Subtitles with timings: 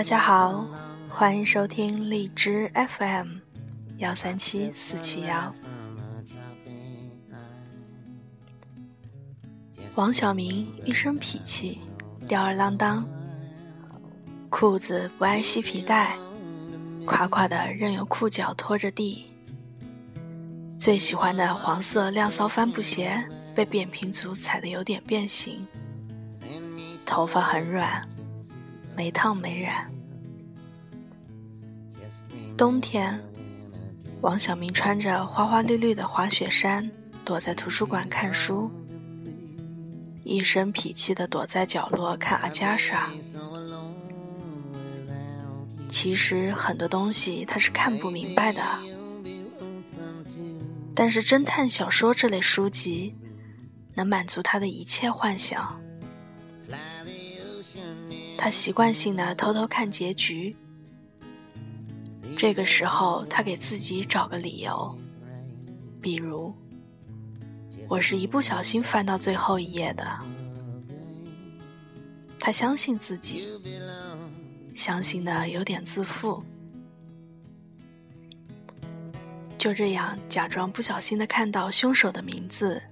[0.00, 0.66] 大家好，
[1.10, 3.34] 欢迎收听荔枝 FM
[3.98, 5.54] 幺三七四七幺。
[9.96, 11.80] 王小明一身痞气，
[12.26, 13.06] 吊儿郎当，
[14.48, 16.16] 裤子不爱系皮带，
[17.04, 19.26] 垮垮的任由裤脚拖着地。
[20.78, 23.22] 最喜欢的黄色亮骚帆布鞋
[23.54, 25.66] 被扁平足踩得有点变形，
[27.04, 28.02] 头发很软。
[28.96, 29.90] 没烫没染。
[32.56, 33.18] 冬天，
[34.20, 36.90] 王小明穿着花花绿绿的滑雪衫，
[37.24, 38.70] 躲在图书馆看书，
[40.24, 43.08] 一身痞气的躲在角落看阿加莎。
[45.88, 48.62] 其实很多东西他是看不明白的，
[50.94, 53.14] 但是侦探小说这类书籍
[53.94, 55.80] 能满足他的一切幻想。
[58.36, 60.56] 他习惯性的偷偷看结局，
[62.36, 64.96] 这个时候他给自己找个理由，
[66.00, 66.54] 比如
[67.88, 70.18] 我是一不小心翻到最后一页的。
[72.38, 73.46] 他相信自己，
[74.74, 76.42] 相信的有点自负，
[79.58, 82.82] 就这样假装不小心的看到凶手的名字，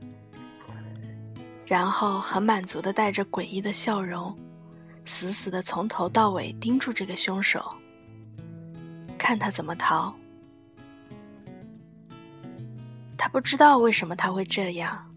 [1.64, 4.36] 然后很满足的带着诡异的笑容。
[5.19, 7.74] 死死的从头到尾盯住这个凶手，
[9.19, 10.14] 看他怎么逃。
[13.16, 15.12] 他不知道为什么他会这样，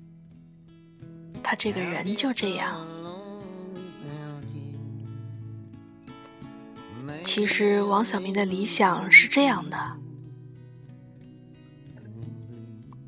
[1.43, 2.75] 他这个人就这样。
[7.23, 9.77] 其实王小明的理想是这样的：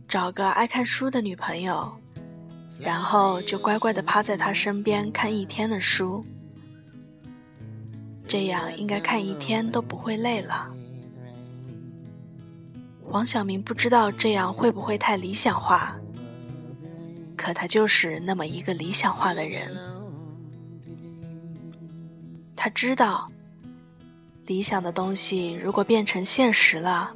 [0.08, 1.92] 找个爱看书的女朋友，
[2.80, 6.24] 然后就乖乖的趴在他身边看一天的书。
[8.34, 10.68] 这样应该看一天都不会累了。
[13.06, 15.96] 王小明不知道这样会不会太理想化，
[17.38, 19.72] 可他就是那么一个理想化的人。
[22.56, 23.32] 他知道，
[24.48, 27.16] 理想的东西如果变成现实了，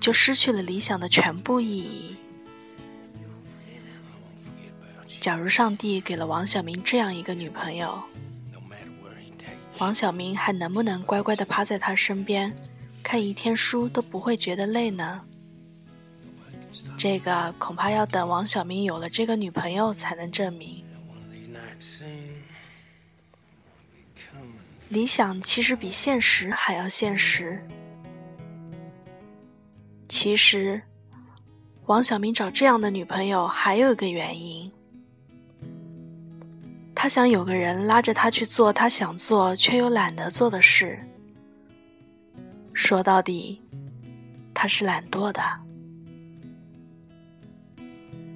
[0.00, 2.16] 就失去了理想的全部意义。
[5.20, 7.96] 假如上帝给了王小明这样一个女朋友。
[9.80, 12.54] 王小明还能不能乖乖的趴在他身边，
[13.02, 15.22] 看一天书都不会觉得累呢？
[16.98, 20.84] 这个恐怕要等王小明有了这个女朋友才能证明。
[24.90, 27.64] 理想其实比现实还要现实。
[30.08, 30.82] 其实，
[31.86, 34.70] 王小明找这样的女朋友还有一个原因。
[37.02, 40.98] 他想有个人拉着他去做他想做却又懒得做的事。
[42.74, 43.58] 说到底，
[44.52, 45.42] 他是懒惰的。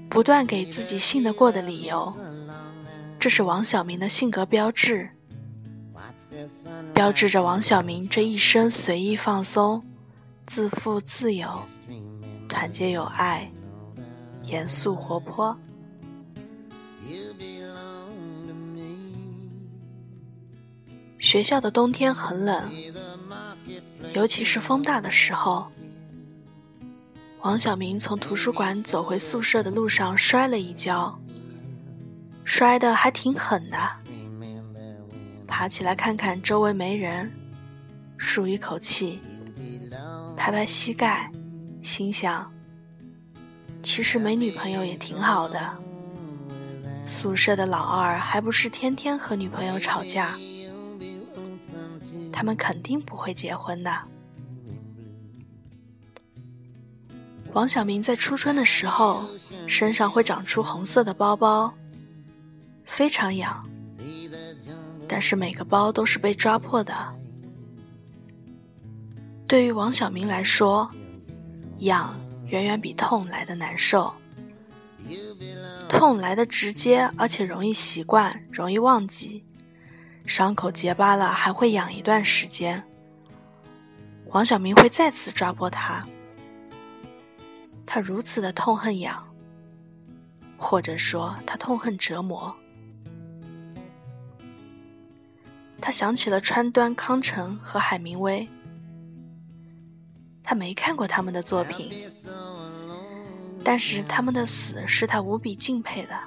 [0.09, 2.11] 不断给自己信得过的理由，
[3.21, 5.11] 这是王小明的性格标志，
[6.95, 9.85] 标志着王小明这一生随意放松、
[10.47, 11.47] 自负自由、
[12.49, 13.45] 团结友爱、
[14.47, 15.55] 严肃活泼。
[21.34, 22.71] 学校的冬天很冷，
[24.15, 25.67] 尤其是风大的时候。
[27.41, 31.19] 王小明从图书馆走回宿舍的路上摔了一跤，
[32.44, 33.77] 摔得还挺狠的。
[35.44, 37.28] 爬起来看看周围没人，
[38.17, 39.21] 舒一口气，
[40.37, 41.28] 拍拍膝盖，
[41.83, 42.49] 心想：
[43.83, 45.79] 其实没女朋友也挺好的。
[47.05, 50.38] 宿舍的老二还不是天天和女朋友吵架。
[52.35, 53.97] 他们肯定不会结婚的。
[57.53, 59.23] 王小明在初春的时候，
[59.69, 61.73] 身上会长出红色的包包，
[62.85, 63.65] 非常痒。
[65.07, 66.93] 但是每个包都是被抓破的。
[69.47, 70.91] 对于王小明来说，
[71.79, 74.13] 痒远远比痛来的难受。
[75.89, 79.45] 痛来的直接，而且容易习惯，容易忘记。
[80.26, 82.82] 伤口结疤了，还会痒一段时间。
[84.26, 86.03] 黄晓明会再次抓破它，
[87.87, 89.23] 他如此的痛恨痒，
[90.56, 92.55] 或者说他痛恨折磨。
[95.81, 98.49] 他想起了川端康成和海明威，
[100.43, 101.93] 他没看过他们的作品，
[103.62, 106.19] 但是他们的死是他无比敬佩的。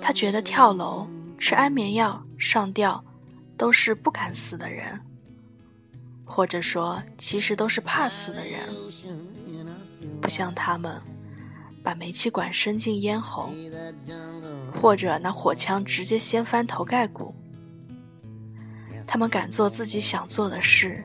[0.00, 1.08] 他觉得跳楼。
[1.38, 3.04] 吃安眠药、上吊，
[3.56, 5.00] 都是不敢死的人，
[6.24, 8.60] 或者说，其实都是怕死的人。
[10.20, 11.00] 不像他们，
[11.82, 13.50] 把煤气管伸进咽喉，
[14.72, 17.34] 或者拿火枪直接掀翻头盖骨。
[19.06, 21.04] 他们敢做自己想做的事，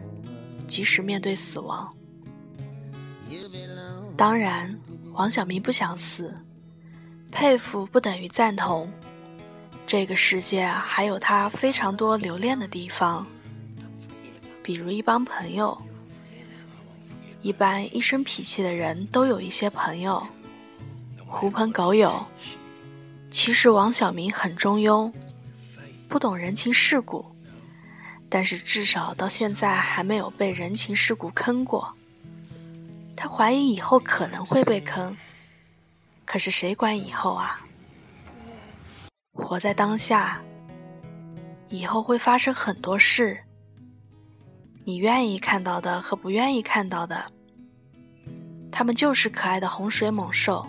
[0.68, 1.94] 即使面对死亡。
[4.18, 4.76] 当然，
[5.14, 6.36] 王小明不想死，
[7.32, 8.92] 佩服不等于赞同。
[9.92, 13.28] 这个世界还有他非常多留恋的地方，
[14.64, 15.78] 比如一帮朋友。
[17.42, 20.26] 一般一身脾气的人都有一些朋友，
[21.28, 22.26] 狐朋狗友。
[23.30, 25.12] 其实王小明很中庸，
[26.08, 27.26] 不懂人情世故，
[28.30, 31.94] 但是至少到现在还没有被人情世故坑过。
[33.14, 35.18] 他怀疑以后可能会被坑，
[36.24, 37.60] 可是谁管以后啊？
[39.52, 40.42] 活在当下，
[41.68, 43.38] 以后会发生很多事。
[44.86, 47.26] 你愿意看到的和不愿意看到的，
[48.72, 50.66] 他们就是可爱的洪水猛兽。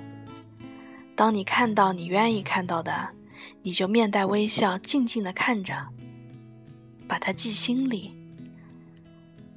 [1.14, 3.11] 当你看到你愿意看到的，
[3.62, 5.87] 你就面带微笑，静静的看着，
[7.06, 8.12] 把它记心里。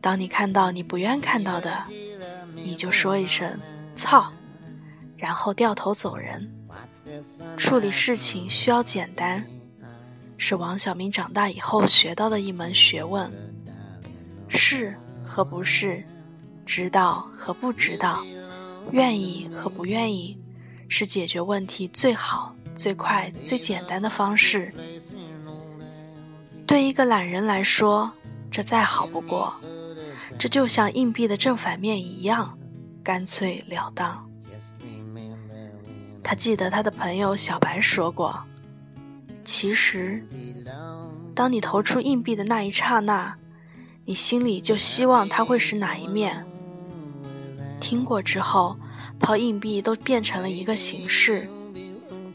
[0.01, 1.83] 当你看到你不愿看到的，
[2.53, 3.59] 你就说一声
[3.97, 4.31] “操”，
[5.17, 6.64] 然后掉头走人。
[7.57, 9.45] 处理事情需要简单，
[10.37, 13.31] 是王小明长大以后学到的一门学问。
[14.47, 14.95] 是
[15.25, 16.03] 和不是，
[16.65, 18.23] 知道和不知道，
[18.91, 20.37] 愿意和不愿意，
[20.87, 24.73] 是解决问题最好、最快、最简单的方式。
[26.67, 28.11] 对一个懒人来说，
[28.49, 29.53] 这再好不过。
[30.37, 32.57] 这就像硬币的正反面一样，
[33.03, 34.29] 干脆了当。
[36.27, 38.43] 他记得他的朋友小白说过
[39.45, 40.25] ：“其实，
[41.35, 43.37] 当你投出硬币的那一刹那，
[44.05, 46.43] 你心里就希望它会是哪一面。
[47.79, 48.75] 听过之后，
[49.19, 51.47] 抛硬币都变成了一个形式，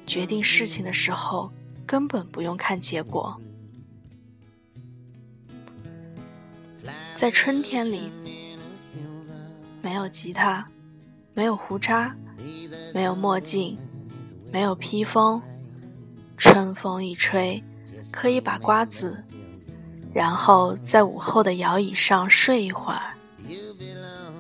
[0.07, 1.51] 决定事情的时候
[1.85, 3.37] 根本不用看结果。
[7.17, 8.09] 在春天里，
[9.83, 10.65] 没有吉他，
[11.35, 12.15] 没有胡渣。”
[12.93, 13.79] 没有墨镜，
[14.51, 15.41] 没有披风，
[16.37, 17.63] 春风一吹，
[18.11, 19.23] 可以把瓜子，
[20.13, 23.15] 然后在午后的摇椅上睡一会儿，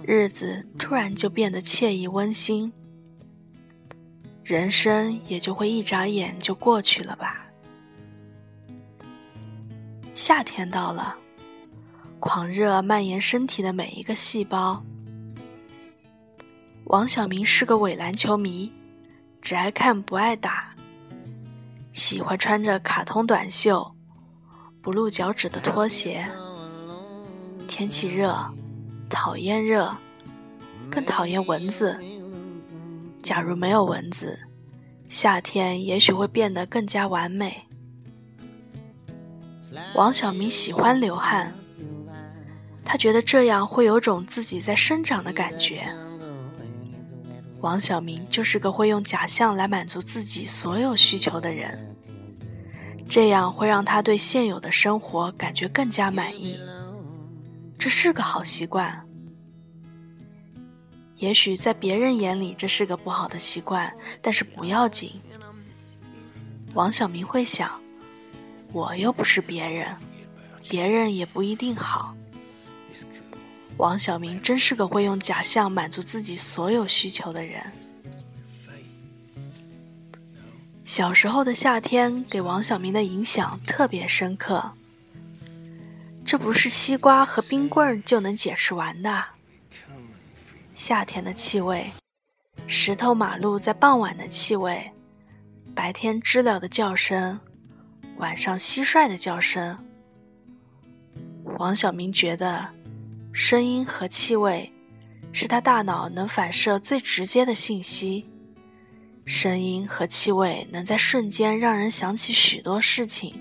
[0.04, 2.72] 日子突然就变得惬意温馨，
[4.42, 7.46] 人生也就会一眨眼就过去了吧。
[10.14, 11.16] 夏天到了，
[12.18, 14.82] 狂热蔓延身体的每一个细胞。
[16.90, 18.72] 王小明是个伪篮球迷，
[19.40, 20.74] 只爱看不爱打，
[21.92, 23.94] 喜欢穿着卡通短袖、
[24.82, 26.26] 不露脚趾的拖鞋。
[27.68, 28.36] 天气热，
[29.08, 29.94] 讨厌热，
[30.90, 31.96] 更讨厌蚊子。
[33.22, 34.36] 假如没有蚊子，
[35.08, 37.68] 夏天也许会变得更加完美。
[39.94, 41.54] 王小明喜欢流汗，
[42.84, 45.86] 他觉得这样会有种自己在生长的感觉。
[47.60, 51.94] 王小明就是个会用假象来满足自己所有需求的人，
[53.08, 56.58] 这样会让他对现有的生活感觉更加满意。
[57.78, 59.06] 这是个好习惯。
[61.16, 65.20] 也许在别人眼里这是个不好的习惯，但是不要紧。
[66.72, 67.70] 王小明会想，
[68.72, 69.94] 我又不是别人，
[70.66, 72.16] 别人也不一定好。
[73.80, 77.62] 王小明真是个会用假象满足自己所有需求的人。
[80.84, 84.72] 小时候的夏天给王小明的影响特别深刻，
[86.26, 89.24] 这不是西瓜和冰棍就能解释完的。
[90.74, 91.90] 夏天的气味，
[92.66, 94.92] 石头马路在傍晚的气味，
[95.74, 97.40] 白天知了的叫声，
[98.18, 99.78] 晚上蟋蟀的叫声。
[101.58, 102.68] 王小明觉得。
[103.32, 104.72] 声音和气味，
[105.32, 108.28] 是他大脑能反射最直接的信息。
[109.24, 113.32] 声音和气味能在瞬间让人想起许多事情。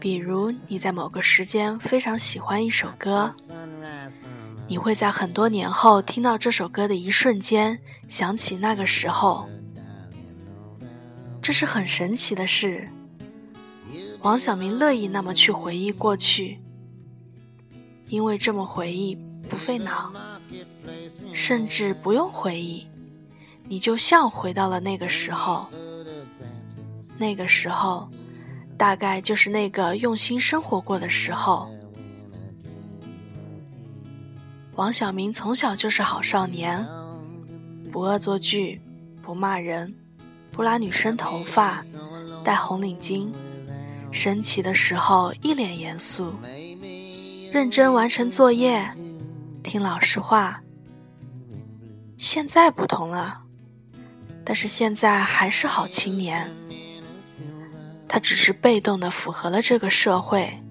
[0.00, 3.34] 比如你在某个时间非常喜欢一首歌，
[4.66, 7.78] 你会在很多年后听到这首歌的一瞬间
[8.08, 9.48] 想起那个时候。
[11.42, 12.88] 这是很神奇的事。
[14.24, 16.58] 王小明乐意那么去回忆过去，
[18.08, 19.14] 因为这么回忆
[19.50, 20.10] 不费脑，
[21.34, 22.86] 甚至不用回忆，
[23.64, 25.66] 你就像回到了那个时候。
[27.18, 28.08] 那个时候，
[28.78, 31.70] 大概就是那个用心生活过的时候。
[34.74, 36.82] 王小明从小就是好少年，
[37.92, 38.80] 不恶作剧，
[39.20, 39.94] 不骂人，
[40.50, 41.84] 不拉女生头发，
[42.42, 43.28] 戴红领巾，
[44.14, 46.32] 升旗的时候一脸严肃，
[47.52, 48.88] 认真完成作业，
[49.62, 50.62] 听老师话。
[52.16, 53.42] 现在不同了，
[54.44, 56.48] 但是现在还是好青年。
[58.08, 60.62] 他只是被动的符合了这个社会，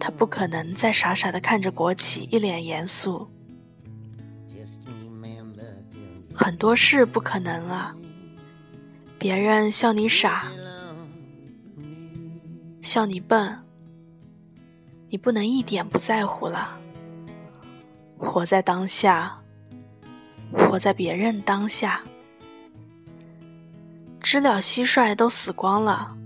[0.00, 3.30] 他不可能再傻傻的看着国旗，一脸严肃。
[6.34, 7.94] 很多事不可能了，
[9.18, 10.46] 别人笑你傻，
[12.82, 13.64] 笑你笨，
[15.08, 16.76] 你不能一点不在乎了。
[18.18, 19.38] 活在当下，
[20.52, 22.02] 活在别人当下。
[24.20, 26.16] 知了蟋蟀都死光了，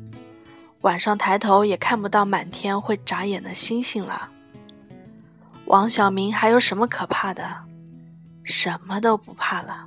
[0.80, 4.30] 晚上抬头也看不到满天会眨眼的星星了。
[5.66, 7.54] 王小明还有什么可怕的？
[8.44, 9.86] 什么都不怕了。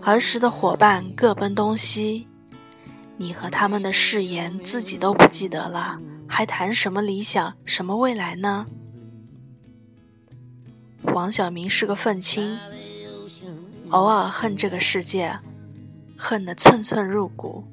[0.00, 2.26] 儿时的伙伴各奔东西，
[3.20, 8.64] 你和他们的誓言自己都不记得了，还谈什么理想、什么未来呢？
[11.02, 12.58] 王小明是个愤青，
[13.90, 15.38] 偶尔恨这个世界。
[16.22, 17.64] 恨得寸寸入骨。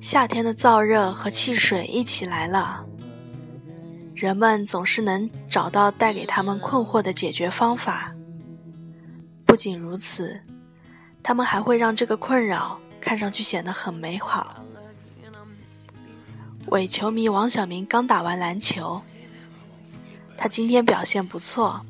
[0.00, 2.86] 夏天的燥热和汽水一起来了，
[4.14, 8.14] 人们总是能找到带给他们困惑的解决方法。
[9.52, 10.40] 不仅如此，
[11.22, 14.64] 他们还会让这个困扰看上去显得很美好。
[16.68, 19.02] 伪球迷王小明刚打完篮球，
[20.38, 21.84] 他今天表现不错。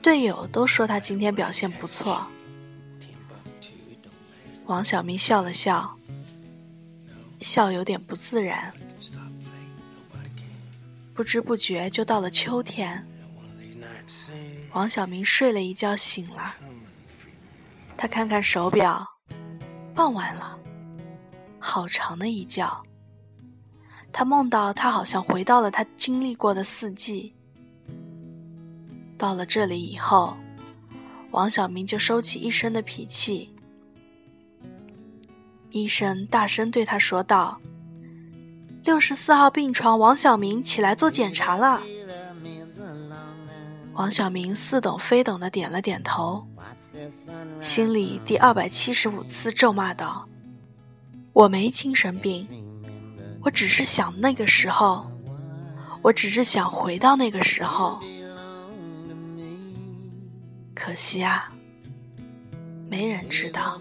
[0.00, 2.26] 队友都说他今天表现不错。
[4.64, 5.94] 王小明笑了笑，
[7.40, 8.72] 笑有点不自然。
[11.12, 13.06] 不知不觉就到了秋天，
[14.72, 16.54] 王小明睡了一觉醒了，
[17.96, 19.06] 他看看手表，
[19.94, 20.58] 傍晚了，
[21.58, 22.82] 好长的一觉。
[24.10, 27.34] 他梦到他好像回到了他经历过的四季。
[29.18, 30.36] 到了这里以后，
[31.30, 33.54] 王小明就收起一身的脾气。
[35.70, 37.60] 医生大声对他说道
[38.84, 41.82] ：“六十四号病床，王小明起来做检查了。”
[43.94, 46.46] 王小明似懂非懂的点了点头，
[47.60, 50.26] 心里第二百七十五次咒骂道
[51.32, 52.48] ：“我没精神病，
[53.42, 55.06] 我只是想那个时候，
[56.00, 58.00] 我只是想回到那个时候。”
[60.74, 61.52] 可惜啊，
[62.88, 63.80] 没人知道。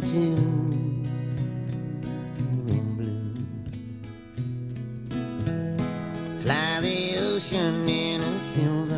[0.00, 0.36] Too.
[2.68, 3.34] In blue.
[6.42, 8.91] Fly the ocean in a silver